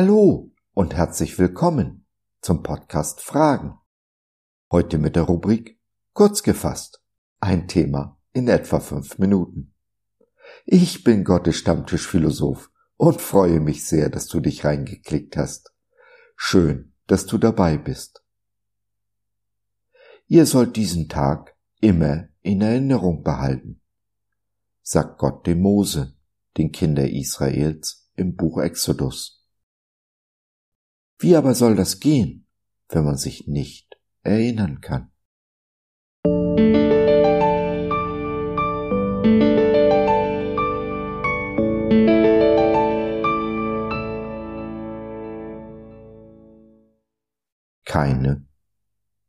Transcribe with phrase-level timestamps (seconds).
[0.00, 2.06] Hallo und herzlich willkommen
[2.40, 3.80] zum Podcast Fragen.
[4.70, 5.80] Heute mit der Rubrik
[6.12, 7.02] Kurz gefasst.
[7.40, 9.74] Ein Thema in etwa fünf Minuten.
[10.64, 15.74] Ich bin Gottes Stammtischphilosoph und freue mich sehr, dass du dich reingeklickt hast.
[16.36, 18.22] Schön, dass du dabei bist.
[20.28, 23.80] Ihr sollt diesen Tag immer in Erinnerung behalten,
[24.80, 26.14] sagt Gott dem Mose,
[26.56, 29.37] den Kinder Israels im Buch Exodus.
[31.20, 32.46] Wie aber soll das gehen,
[32.90, 35.10] wenn man sich nicht erinnern kann?
[47.84, 48.46] Keine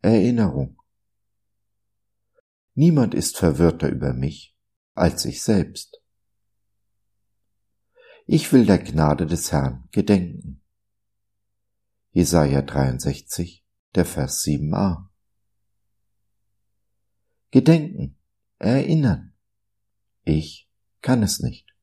[0.00, 0.78] Erinnerung.
[2.74, 4.56] Niemand ist verwirrter über mich
[4.94, 6.00] als ich selbst.
[8.26, 10.63] Ich will der Gnade des Herrn gedenken.
[12.16, 15.06] Jesaja 63, der Vers 7a.
[17.50, 18.16] Gedenken,
[18.60, 19.32] erinnern.
[20.22, 20.70] Ich
[21.02, 21.74] kann es nicht.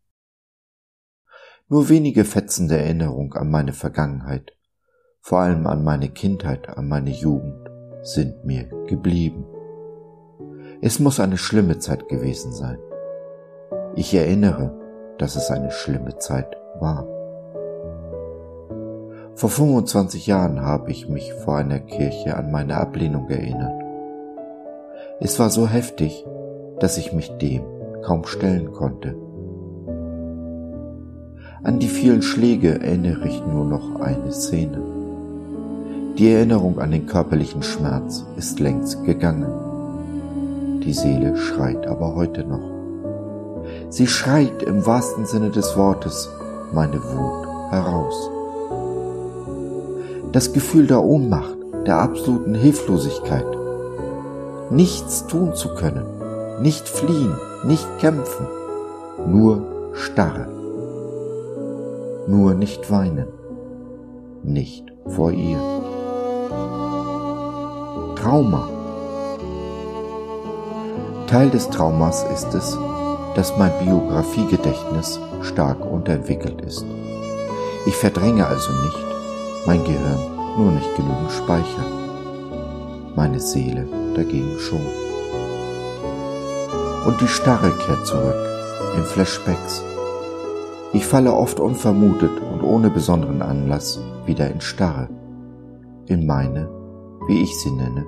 [1.67, 4.53] Nur wenige Fetzen der Erinnerung an meine Vergangenheit,
[5.19, 7.69] vor allem an meine Kindheit, an meine Jugend,
[8.01, 9.45] sind mir geblieben.
[10.81, 12.79] Es muss eine schlimme Zeit gewesen sein.
[13.97, 14.79] Ich erinnere,
[15.17, 17.20] dass es eine schlimme Zeit war.
[19.35, 23.81] Vor 25 Jahren habe ich mich vor einer Kirche an meine Ablehnung erinnert.
[25.19, 26.25] Es war so heftig,
[26.79, 27.63] dass ich mich dem
[28.03, 29.15] kaum stellen konnte.
[31.63, 34.81] An die vielen Schläge erinnere ich nur noch eine Szene.
[36.17, 40.81] Die Erinnerung an den körperlichen Schmerz ist längst gegangen.
[40.83, 42.81] Die Seele schreit aber heute noch.
[43.89, 46.29] Sie schreit im wahrsten Sinne des Wortes
[46.73, 48.29] meine Wut heraus.
[50.31, 53.45] Das Gefühl der Ohnmacht, der absoluten Hilflosigkeit,
[54.69, 56.05] nichts tun zu können,
[56.61, 58.47] nicht fliehen, nicht kämpfen,
[59.27, 60.47] nur starre,
[62.27, 63.27] nur nicht weinen,
[64.43, 65.59] nicht vor ihr.
[68.15, 68.69] Trauma
[71.31, 72.77] Teil des Traumas ist es,
[73.35, 76.85] dass mein Biografiegedächtnis stark unterentwickelt ist.
[77.85, 79.10] Ich verdränge also nicht,
[79.65, 80.19] mein Gehirn
[80.57, 81.85] nur nicht genügend speichert.
[83.15, 84.81] Meine Seele dagegen schon.
[87.05, 88.35] Und die Starre kehrt zurück,
[88.95, 89.83] in Flashbacks.
[90.93, 95.09] Ich falle oft unvermutet und ohne besonderen Anlass wieder in Starre,
[96.07, 96.69] in meine,
[97.27, 98.05] wie ich sie nenne,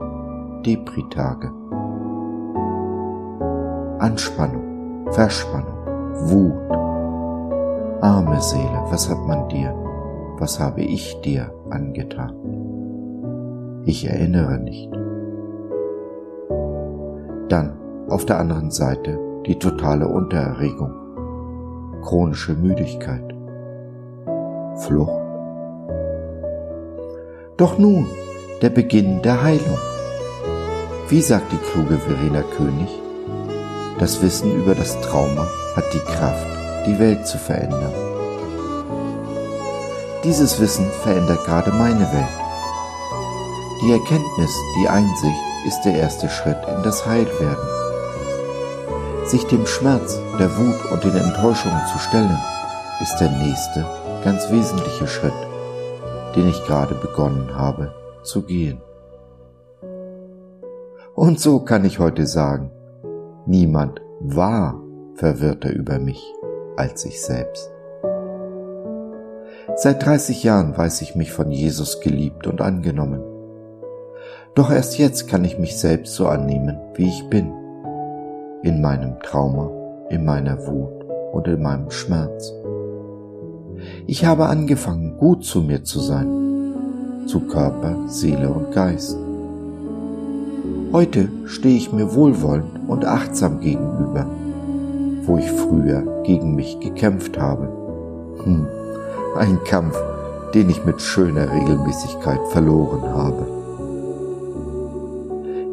[0.66, 1.52] Depri-Tage.
[4.00, 5.86] Anspannung, Verspannung,
[6.30, 6.54] Wut.
[8.02, 9.74] Arme Seele, was hat man dir,
[10.44, 12.34] was habe ich dir angetan?
[13.86, 14.92] Ich erinnere nicht.
[17.48, 17.78] Dann
[18.10, 20.92] auf der anderen Seite die totale Untererregung,
[22.02, 23.24] chronische Müdigkeit,
[24.80, 25.22] Flucht.
[27.56, 28.06] Doch nun
[28.62, 29.80] der Beginn der Heilung.
[31.08, 32.90] Wie sagt die kluge Verena König,
[33.98, 36.48] das Wissen über das Trauma hat die Kraft,
[36.86, 38.13] die Welt zu verändern.
[40.24, 42.38] Dieses Wissen verändert gerade meine Welt.
[43.82, 47.68] Die Erkenntnis, die Einsicht ist der erste Schritt in das Heilwerden.
[49.26, 52.38] Sich dem Schmerz, der Wut und den Enttäuschungen zu stellen,
[53.02, 53.86] ist der nächste,
[54.24, 55.34] ganz wesentliche Schritt,
[56.36, 58.82] den ich gerade begonnen habe zu gehen.
[61.16, 62.72] Und so kann ich heute sagen,
[63.46, 64.82] Niemand war
[65.16, 66.34] verwirrter über mich
[66.78, 67.73] als ich selbst.
[69.76, 73.22] Seit 30 Jahren weiß ich mich von Jesus geliebt und angenommen.
[74.54, 77.52] Doch erst jetzt kann ich mich selbst so annehmen, wie ich bin.
[78.62, 79.72] In meinem Trauma,
[80.12, 82.54] in meiner Wut und in meinem Schmerz.
[84.06, 89.18] Ich habe angefangen, gut zu mir zu sein, zu Körper, Seele und Geist.
[90.92, 94.28] Heute stehe ich mir wohlwollend und achtsam gegenüber,
[95.24, 97.68] wo ich früher gegen mich gekämpft habe.
[98.44, 98.68] Hm,
[99.36, 99.98] ein Kampf,
[100.54, 103.48] den ich mit schöner Regelmäßigkeit verloren habe.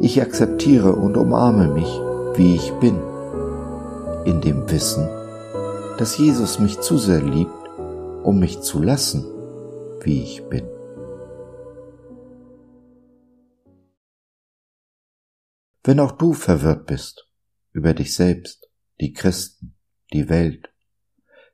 [0.01, 1.99] Ich akzeptiere und umarme mich,
[2.35, 2.99] wie ich bin,
[4.25, 5.07] in dem Wissen,
[5.97, 7.51] dass Jesus mich zu sehr liebt,
[8.23, 9.25] um mich zu lassen,
[10.01, 10.67] wie ich bin.
[15.83, 17.27] Wenn auch du verwirrt bist
[17.71, 18.69] über dich selbst,
[18.99, 19.75] die Christen,
[20.13, 20.70] die Welt,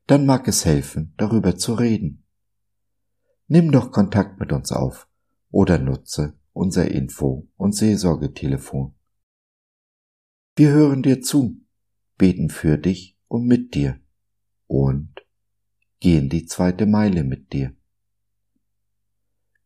[0.07, 2.23] dann mag es helfen, darüber zu reden.
[3.47, 5.07] Nimm doch Kontakt mit uns auf
[5.51, 8.95] oder nutze unser Info- und Seelsorgetelefon.
[10.55, 11.61] Wir hören dir zu,
[12.17, 13.99] beten für dich und mit dir
[14.65, 15.13] und
[15.99, 17.75] gehen die zweite Meile mit dir.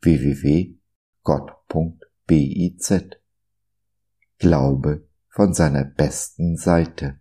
[0.01, 0.81] www.gott.biz
[4.37, 7.20] Glaube von seiner besten Seite.